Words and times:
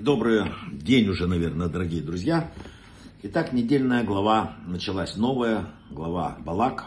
Добрый 0.00 0.44
день 0.72 1.10
уже, 1.10 1.26
наверное, 1.26 1.68
дорогие 1.68 2.00
друзья. 2.00 2.50
Итак, 3.22 3.52
недельная 3.52 4.02
глава 4.02 4.56
началась 4.66 5.14
новая, 5.14 5.66
глава 5.90 6.38
Балак. 6.40 6.86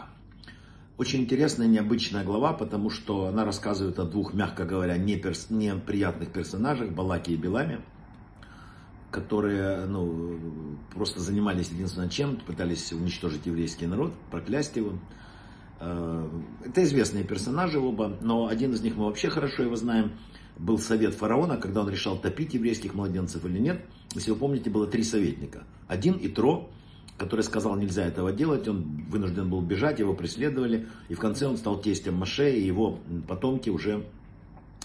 Очень 0.98 1.20
интересная, 1.20 1.68
необычная 1.68 2.24
глава, 2.24 2.54
потому 2.54 2.90
что 2.90 3.26
она 3.26 3.44
рассказывает 3.44 4.00
о 4.00 4.04
двух, 4.04 4.34
мягко 4.34 4.64
говоря, 4.64 4.96
неперс... 4.96 5.48
неприятных 5.48 6.32
персонажах, 6.32 6.90
Балаке 6.90 7.34
и 7.34 7.36
Беламе, 7.36 7.82
которые 9.12 9.86
ну, 9.86 10.76
просто 10.92 11.20
занимались 11.20 11.68
единственным 11.68 12.10
чем, 12.10 12.38
пытались 12.38 12.92
уничтожить 12.92 13.46
еврейский 13.46 13.86
народ, 13.86 14.12
проклясть 14.32 14.74
его. 14.74 14.98
Э, 15.78 16.28
это 16.64 16.82
известные 16.82 17.22
персонажи 17.22 17.78
оба, 17.78 18.18
но 18.20 18.48
один 18.48 18.72
из 18.72 18.80
них 18.80 18.96
мы 18.96 19.04
вообще 19.04 19.28
хорошо 19.28 19.62
его 19.62 19.76
знаем– 19.76 20.10
был 20.58 20.78
совет 20.78 21.14
фараона, 21.14 21.56
когда 21.56 21.80
он 21.80 21.88
решал 21.88 22.18
топить 22.18 22.54
еврейских 22.54 22.94
младенцев 22.94 23.44
или 23.44 23.58
нет. 23.58 23.84
Если 24.14 24.30
вы 24.30 24.36
помните, 24.36 24.70
было 24.70 24.86
три 24.86 25.02
советника. 25.02 25.64
Один 25.88 26.14
и 26.14 26.28
Тро, 26.28 26.70
который 27.18 27.42
сказал, 27.42 27.76
нельзя 27.76 28.04
этого 28.06 28.32
делать, 28.32 28.66
он 28.68 29.04
вынужден 29.08 29.50
был 29.50 29.60
бежать, 29.60 29.98
его 29.98 30.14
преследовали, 30.14 30.88
и 31.08 31.14
в 31.14 31.18
конце 31.18 31.46
он 31.46 31.56
стал 31.56 31.80
тестем 31.80 32.14
Маше, 32.14 32.52
и 32.52 32.64
его 32.64 32.98
потомки 33.26 33.70
уже 33.70 34.04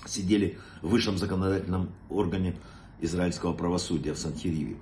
сидели 0.06 0.58
в 0.82 0.90
высшем 0.90 1.18
законодательном 1.18 1.90
органе 2.10 2.56
израильского 3.02 3.54
правосудия 3.54 4.14
в 4.14 4.18
Санхириве. 4.18 4.78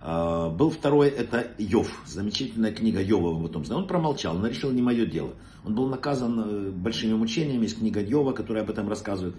А, 0.00 0.50
был 0.50 0.70
второй, 0.70 1.08
это 1.08 1.46
Йов, 1.58 2.02
замечательная 2.06 2.72
книга 2.72 3.00
Йова, 3.00 3.32
вы 3.32 3.46
потом 3.48 3.64
знаете. 3.64 3.82
Он 3.82 3.88
промолчал, 3.88 4.36
он 4.36 4.46
решил, 4.46 4.70
не 4.70 4.82
мое 4.82 5.06
дело. 5.06 5.34
Он 5.64 5.74
был 5.74 5.88
наказан 5.88 6.40
э, 6.40 6.70
большими 6.70 7.14
мучениями, 7.14 7.62
есть 7.62 7.78
книга 7.78 8.02
Йова, 8.02 8.32
которая 8.32 8.64
об 8.64 8.70
этом 8.70 8.88
рассказывает. 8.88 9.34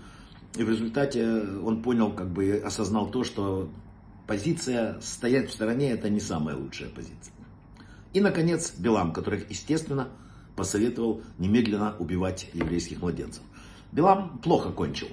И 0.58 0.64
в 0.64 0.70
результате 0.70 1.26
он 1.64 1.82
понял, 1.82 2.12
как 2.12 2.30
бы 2.30 2.62
осознал 2.66 3.09
то, 3.09 3.23
что 3.23 3.70
позиция 4.27 5.00
стоять 5.02 5.50
в 5.50 5.54
стороне 5.54 5.91
это 5.91 6.10
не 6.10 6.20
самая 6.20 6.55
лучшая 6.55 6.90
позиция. 6.90 7.34
И, 8.13 8.21
наконец, 8.21 8.74
Белам, 8.77 9.12
который, 9.12 9.46
естественно, 9.49 10.07
посоветовал 10.55 11.21
немедленно 11.38 11.96
убивать 11.99 12.49
еврейских 12.54 13.02
младенцев. 13.02 13.44
Белам 13.91 14.40
плохо 14.40 14.71
кончил. 14.71 15.07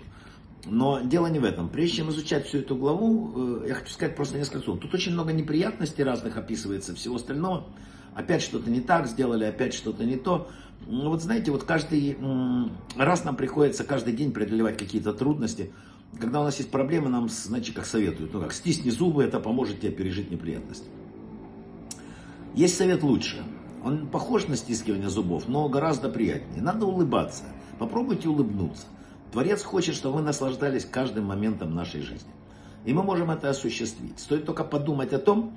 Но 0.64 1.00
дело 1.00 1.26
не 1.26 1.40
в 1.40 1.44
этом. 1.44 1.68
Прежде 1.68 1.98
чем 1.98 2.10
изучать 2.10 2.46
всю 2.46 2.58
эту 2.58 2.76
главу, 2.76 3.62
э, 3.64 3.68
я 3.68 3.74
хочу 3.74 3.92
сказать 3.92 4.14
просто 4.14 4.38
несколько 4.38 4.60
слов. 4.60 4.78
Тут 4.78 4.94
очень 4.94 5.12
много 5.12 5.32
неприятностей 5.32 6.04
разных 6.04 6.36
описывается, 6.36 6.94
всего 6.94 7.16
остального. 7.16 7.66
Опять 8.14 8.42
что-то 8.42 8.70
не 8.70 8.80
так 8.80 9.08
сделали, 9.08 9.44
опять 9.44 9.74
что-то 9.74 10.04
не 10.04 10.16
то. 10.16 10.48
Ну, 10.86 11.10
вот 11.10 11.22
знаете, 11.22 11.50
вот 11.50 11.64
каждый 11.64 12.16
раз 12.96 13.24
нам 13.24 13.36
приходится 13.36 13.84
каждый 13.84 14.12
день 14.14 14.32
преодолевать 14.32 14.76
какие-то 14.76 15.12
трудности. 15.12 15.72
Когда 16.18 16.40
у 16.40 16.44
нас 16.44 16.58
есть 16.58 16.70
проблемы, 16.70 17.08
нам, 17.08 17.28
знаете, 17.28 17.72
как 17.72 17.86
советуют, 17.86 18.34
ну 18.34 18.40
как, 18.40 18.52
стисни 18.52 18.90
зубы, 18.90 19.24
это 19.24 19.40
поможет 19.40 19.80
тебе 19.80 19.92
пережить 19.92 20.30
неприятность. 20.30 20.84
Есть 22.54 22.76
совет 22.76 23.02
лучше. 23.02 23.42
Он 23.82 24.06
похож 24.06 24.46
на 24.46 24.56
стискивание 24.56 25.08
зубов, 25.08 25.48
но 25.48 25.68
гораздо 25.68 26.08
приятнее. 26.08 26.62
Надо 26.62 26.86
улыбаться. 26.86 27.44
Попробуйте 27.78 28.28
улыбнуться. 28.28 28.84
Творец 29.32 29.62
хочет, 29.62 29.94
чтобы 29.94 30.16
мы 30.16 30.22
наслаждались 30.22 30.84
каждым 30.84 31.24
моментом 31.24 31.74
нашей 31.74 32.02
жизни. 32.02 32.30
И 32.84 32.92
мы 32.92 33.02
можем 33.02 33.30
это 33.30 33.48
осуществить. 33.48 34.18
Стоит 34.18 34.44
только 34.44 34.64
подумать 34.64 35.12
о 35.12 35.18
том, 35.18 35.56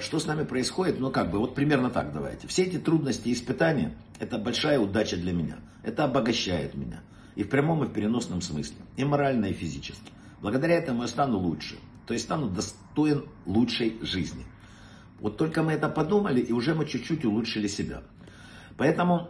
что 0.00 0.18
с 0.18 0.26
нами 0.26 0.44
происходит, 0.44 0.98
ну 1.00 1.10
как 1.10 1.30
бы, 1.30 1.38
вот 1.38 1.54
примерно 1.54 1.90
так 1.90 2.12
давайте. 2.12 2.48
Все 2.48 2.64
эти 2.64 2.78
трудности 2.78 3.28
и 3.28 3.32
испытания, 3.32 3.94
это 4.18 4.38
большая 4.38 4.78
удача 4.78 5.16
для 5.16 5.32
меня. 5.32 5.58
Это 5.82 6.04
обогащает 6.04 6.74
меня. 6.74 7.00
И 7.36 7.44
в 7.44 7.48
прямом, 7.48 7.84
и 7.84 7.86
в 7.86 7.92
переносном 7.92 8.40
смысле. 8.40 8.76
И 8.96 9.04
морально, 9.04 9.46
и 9.46 9.52
физически. 9.52 10.10
Благодаря 10.40 10.74
этому 10.74 11.02
я 11.02 11.08
стану 11.08 11.38
лучше. 11.38 11.76
То 12.06 12.14
есть 12.14 12.24
стану 12.24 12.48
достоин 12.48 13.24
лучшей 13.44 13.98
жизни. 14.02 14.44
Вот 15.20 15.36
только 15.36 15.62
мы 15.62 15.72
это 15.72 15.88
подумали, 15.88 16.40
и 16.40 16.52
уже 16.52 16.74
мы 16.74 16.86
чуть-чуть 16.86 17.24
улучшили 17.24 17.68
себя. 17.68 18.02
Поэтому, 18.76 19.28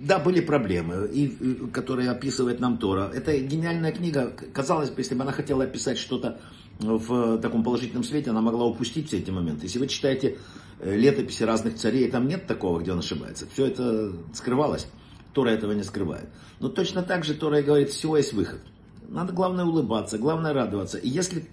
да, 0.00 0.18
были 0.18 0.40
проблемы, 0.40 1.08
и, 1.12 1.28
которые 1.72 2.10
описывает 2.10 2.60
нам 2.60 2.78
Тора. 2.78 3.10
Это 3.14 3.38
гениальная 3.38 3.92
книга. 3.92 4.30
Казалось 4.52 4.90
бы, 4.90 5.00
если 5.00 5.14
бы 5.14 5.22
она 5.22 5.32
хотела 5.32 5.64
описать 5.64 5.98
что-то 5.98 6.40
в 6.78 7.38
таком 7.38 7.64
положительном 7.64 8.04
свете, 8.04 8.30
она 8.30 8.40
могла 8.40 8.64
упустить 8.66 9.08
все 9.08 9.18
эти 9.18 9.30
моменты. 9.30 9.66
Если 9.66 9.78
вы 9.78 9.88
читаете 9.88 10.38
э, 10.80 10.96
летописи 10.96 11.42
разных 11.42 11.76
царей, 11.76 12.10
там 12.10 12.28
нет 12.28 12.46
такого, 12.46 12.80
где 12.80 12.92
он 12.92 13.00
ошибается. 13.00 13.46
Все 13.52 13.66
это 13.66 14.12
скрывалось. 14.32 14.86
Тора 15.32 15.50
этого 15.50 15.72
не 15.72 15.82
скрывает. 15.82 16.28
Но 16.60 16.68
точно 16.68 17.02
так 17.02 17.24
же 17.24 17.34
Тора 17.34 17.62
говорит, 17.62 17.90
всего 17.90 18.16
есть 18.16 18.32
выход. 18.32 18.60
Надо 19.08 19.32
главное 19.32 19.64
улыбаться, 19.64 20.18
главное 20.18 20.52
радоваться. 20.52 20.98
И 20.98 21.08
если 21.08 21.48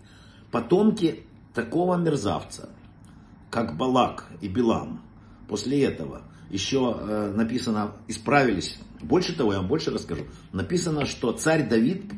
потомки 0.52 1.24
такого 1.54 1.96
мерзавца, 1.96 2.70
как 3.50 3.78
Балак 3.78 4.28
и 4.42 4.48
Билам, 4.48 5.02
после 5.48 5.84
этого 5.84 6.22
еще 6.50 6.96
э, 7.00 7.34
написано, 7.36 7.94
исправились. 8.08 8.78
Больше 9.02 9.36
того, 9.36 9.54
я 9.54 9.60
вам 9.60 9.68
больше 9.68 9.92
расскажу. 9.92 10.26
Написано, 10.54 11.06
что 11.06 11.32
царь 11.32 11.68
Давид 11.68 12.12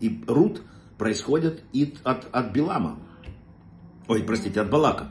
и 0.00 0.20
Рут– 0.26 0.62
происходят 0.98 1.62
и 1.72 1.94
от, 2.04 2.26
от 2.32 2.52
Билама. 2.52 2.98
Ой, 4.08 4.22
простите, 4.22 4.60
от 4.60 4.70
Балака. 4.70 5.08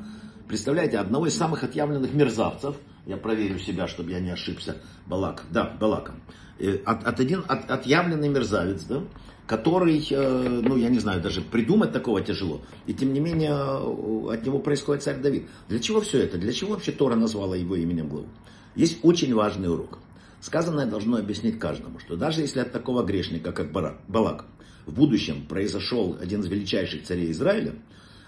Представляете, 0.48 0.98
одного 0.98 1.28
из 1.28 1.36
самых 1.36 1.64
отъявленных 1.64 2.14
мерзавцев, 2.14 2.76
я 3.06 3.18
проверю 3.18 3.60
себя, 3.60 3.88
чтобы 3.88 4.12
я 4.12 4.20
не 4.20 4.30
ошибся, 4.30 4.78
Балак, 5.08 5.44
да, 5.50 5.76
Балаком, 5.80 6.16
э, 6.60 6.78
от, 6.86 7.06
от 7.06 7.20
один 7.20 7.44
от, 7.48 7.70
отъявленный 7.70 8.30
мерзавец, 8.30 8.84
да, 8.84 9.04
который, 9.48 10.06
э, 10.10 10.62
ну, 10.64 10.78
я 10.78 10.90
не 10.90 11.00
знаю, 11.00 11.22
даже 11.22 11.42
придумать 11.42 11.92
такого 11.92 12.22
тяжело. 12.22 12.62
И 12.86 12.94
тем 12.94 13.14
не 13.14 13.20
менее, 13.20 13.52
э, 13.52 14.34
от 14.34 14.46
него 14.46 14.60
происходит 14.60 15.04
царь 15.04 15.20
Давид. 15.20 15.50
Для 15.68 15.80
чего 15.80 16.02
все 16.02 16.20
это? 16.20 16.38
Для 16.38 16.54
чего 16.54 16.72
вообще 16.72 16.92
Тора 16.92 17.16
назвала 17.16 17.56
его 17.56 17.76
именем 17.76 18.08
главу? 18.08 18.28
Есть 18.76 19.00
очень 19.04 19.34
важный 19.34 19.70
урок. 19.70 20.00
Сказанное 20.40 20.86
должно 20.86 21.18
объяснить 21.18 21.60
каждому, 21.60 22.00
что 22.00 22.18
даже 22.18 22.42
если 22.42 22.60
от 22.60 22.72
такого 22.72 23.04
грешника, 23.04 23.52
как 23.52 23.72
Балак, 23.72 24.46
в 24.86 24.94
будущем 24.94 25.46
произошел 25.48 26.18
один 26.20 26.42
из 26.42 26.48
величайших 26.48 27.04
царей 27.04 27.32
Израиля, 27.32 27.76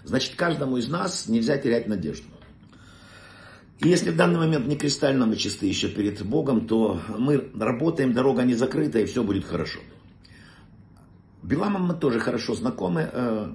значит 0.04 0.36
каждому 0.36 0.78
из 0.78 0.88
нас 0.88 1.28
нельзя 1.28 1.58
терять 1.58 1.88
надежду. 1.88 2.28
И 3.80 3.90
если 3.90 4.12
в 4.12 4.16
данный 4.16 4.40
момент 4.40 4.68
не 4.68 4.78
кристально 4.78 5.26
мы 5.26 5.36
чисты 5.36 5.68
еще 5.68 5.90
перед 5.90 6.24
Богом, 6.24 6.66
то 6.66 7.00
мы 7.18 7.50
работаем, 7.56 8.14
дорога 8.14 8.44
не 8.44 8.54
закрыта, 8.54 9.00
и 9.00 9.06
все 9.06 9.24
будет 9.24 9.46
хорошо. 9.46 9.80
Биламом 11.44 11.84
мы 11.84 11.94
тоже 11.94 12.20
хорошо 12.20 12.56
знакомы, 12.56 13.10
э, 13.12 13.50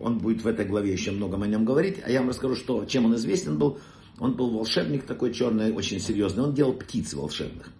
он 0.00 0.18
будет 0.18 0.42
в 0.42 0.46
этой 0.46 0.66
главе 0.66 0.92
еще 0.92 1.10
много 1.12 1.42
о 1.42 1.46
нем 1.46 1.64
говорить, 1.64 1.96
а 2.04 2.10
я 2.10 2.20
вам 2.20 2.28
расскажу, 2.28 2.56
что, 2.56 2.84
чем 2.84 3.06
он 3.06 3.16
известен 3.16 3.58
был. 3.58 3.78
Он 4.20 4.34
был 4.34 4.50
волшебник 4.50 5.04
такой 5.04 5.32
черный, 5.32 5.72
очень 5.72 5.98
серьезный, 5.98 6.44
он 6.44 6.54
делал 6.54 6.74
птиц 6.74 7.14
волшебных. 7.14 7.70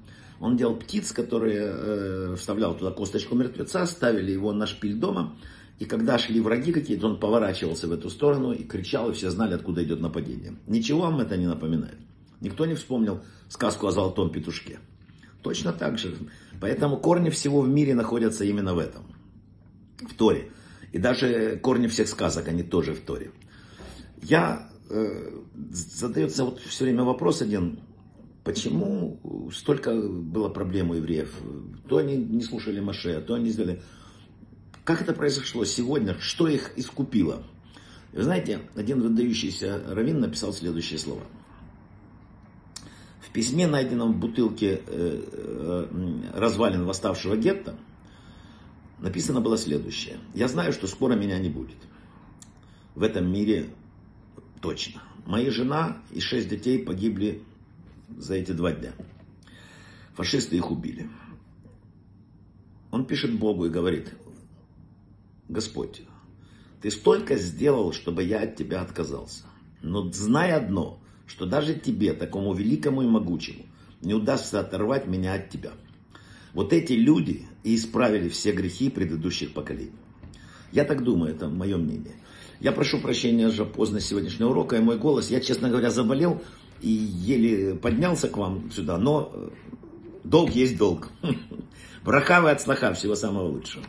Он 0.44 0.59
делал 0.59 0.77
птиц, 0.77 1.12
которые 1.12 1.72
э, 1.72 2.34
вставлял 2.37 2.77
туда 2.77 2.91
косточку 2.91 3.34
мертвеца, 3.34 3.87
ставили 3.87 4.31
его 4.31 4.53
на 4.53 4.66
шпиль 4.66 4.94
дома. 4.94 5.34
И 5.78 5.87
когда 5.87 6.19
шли 6.19 6.38
враги 6.38 6.71
какие-то, 6.71 7.06
он 7.06 7.19
поворачивался 7.19 7.88
в 7.88 7.93
эту 7.93 8.10
сторону 8.10 8.53
и 8.53 8.62
кричал, 8.62 9.09
и 9.09 9.15
все 9.15 9.31
знали, 9.31 9.55
откуда 9.55 9.82
идет 9.82 10.03
нападение. 10.03 10.55
Ничего 10.66 11.00
вам 11.00 11.21
это 11.21 11.38
не 11.38 11.47
напоминает. 11.47 11.97
Никто 12.43 12.66
не 12.66 12.75
вспомнил 12.75 13.22
сказку 13.49 13.87
о 13.87 13.91
золотом 13.91 14.31
петушке. 14.31 14.81
Точно 15.41 15.72
так 15.72 15.97
же. 15.97 16.15
Поэтому 16.61 16.99
корни 16.99 17.31
всего 17.31 17.62
в 17.62 17.69
мире 17.69 17.94
находятся 17.94 18.44
именно 18.44 18.75
в 18.75 18.81
этом. 18.81 19.05
В 19.99 20.12
Торе. 20.12 20.50
И 20.93 20.99
даже 20.99 21.59
корни 21.62 21.87
всех 21.87 22.06
сказок, 22.06 22.49
они 22.49 22.62
тоже 22.62 22.93
в 22.93 23.00
Торе. 23.00 23.31
Я 24.21 24.69
э, 24.91 25.41
задается 25.71 26.44
вот 26.44 26.61
все 26.61 26.84
время 26.84 27.03
вопрос 27.03 27.41
один, 27.41 27.81
Почему 28.44 29.50
столько 29.55 29.94
было 29.94 30.50
проблем 30.50 30.91
у 30.91 30.94
евреев? 30.94 31.34
То 31.88 31.97
они 31.97 32.16
не 32.16 32.43
слушали 32.43 32.78
Маше, 32.78 33.21
то 33.22 33.34
они 33.34 33.49
сделали... 33.49 33.82
Как 34.84 35.00
это 35.00 35.15
произошло 35.15 35.64
сегодня? 35.64 36.14
Что 36.20 36.46
их 36.46 36.73
искупило? 36.76 37.43
Вы 38.12 38.23
знаете, 38.23 38.61
один 38.76 39.00
выдающийся 39.00 39.82
раввин 39.88 40.20
написал 40.20 40.52
следующие 40.52 40.99
слова. 40.99 41.23
В 43.23 43.32
письме, 43.32 43.67
найденном 43.67 44.12
в 44.12 44.19
бутылке 44.19 44.82
э, 44.87 45.23
э, 45.32 46.20
развалин 46.35 46.85
восставшего 46.85 47.37
гетто, 47.38 47.75
написано 48.99 49.41
было 49.41 49.56
следующее. 49.56 50.19
Я 50.35 50.49
знаю, 50.49 50.75
что 50.75 50.87
скоро 50.87 51.14
меня 51.14 51.38
не 51.38 51.49
будет. 51.49 51.79
В 52.94 53.02
этом 53.02 53.32
мире 53.32 53.70
точно. 54.61 55.02
Моя 55.25 55.50
жена 55.50 55.96
и 56.12 56.20
шесть 56.20 56.50
детей 56.50 56.79
погибли 56.79 57.43
за 58.16 58.34
эти 58.34 58.52
два 58.52 58.72
дня. 58.72 58.93
Фашисты 60.14 60.56
их 60.56 60.70
убили. 60.70 61.08
Он 62.90 63.05
пишет 63.05 63.37
Богу 63.38 63.66
и 63.66 63.70
говорит, 63.70 64.14
Господь, 65.49 66.02
ты 66.81 66.90
столько 66.90 67.37
сделал, 67.37 67.93
чтобы 67.93 68.22
я 68.22 68.43
от 68.43 68.56
тебя 68.56 68.82
отказался. 68.82 69.44
Но 69.82 70.11
знай 70.12 70.52
одно, 70.52 71.00
что 71.26 71.46
даже 71.46 71.75
тебе, 71.75 72.12
такому 72.12 72.55
великому 72.55 73.02
и 73.02 73.06
могучему, 73.06 73.64
не 74.00 74.14
удастся 74.14 74.60
оторвать 74.60 75.06
меня 75.06 75.34
от 75.34 75.50
тебя. 75.50 75.72
Вот 76.52 76.72
эти 76.72 76.93
люди 76.93 77.46
и 77.64 77.75
исправили 77.75 78.28
все 78.28 78.52
грехи 78.52 78.90
предыдущих 78.90 79.52
поколений. 79.52 79.93
Я 80.70 80.84
так 80.84 81.02
думаю, 81.02 81.34
это 81.34 81.49
мое 81.49 81.76
мнение. 81.76 82.14
Я 82.61 82.73
прошу 82.73 83.01
прощения 83.01 83.51
за 83.51 83.65
поздность 83.65 84.06
сегодняшнего 84.06 84.51
урока 84.51 84.77
и 84.77 84.81
мой 84.81 84.97
голос. 84.97 85.31
Я, 85.31 85.41
честно 85.41 85.69
говоря, 85.69 85.91
заболел 85.91 86.41
и 86.81 86.89
еле 86.89 87.75
поднялся 87.75 88.29
к 88.29 88.37
вам 88.37 88.71
сюда, 88.71 88.99
но 88.99 89.33
долг 90.23 90.51
есть 90.51 90.77
долг. 90.77 91.09
Брахавы 92.05 92.51
от 92.51 92.61
слаха, 92.61 92.93
всего 92.93 93.15
самого 93.17 93.49
лучшего. 93.49 93.83